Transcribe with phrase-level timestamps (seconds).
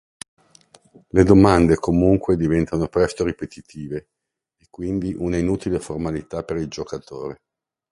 [1.09, 4.07] Le domande comunque diventano presto ripetitive
[4.57, 7.41] e quindi una inutile formalità per il giocatore.